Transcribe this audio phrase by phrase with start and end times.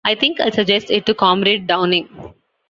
[0.03, 2.33] I think I'll suggest it to Comrade Downing.